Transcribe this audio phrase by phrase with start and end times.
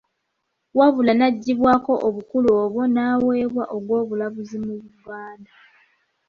[0.77, 5.51] Wabula n'aggyibwako obukulu obw'o n'aweebwa ogw'obulamuzi mu Buganda.